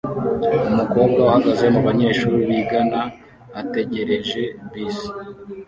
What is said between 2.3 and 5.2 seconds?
bigana ategereje bisi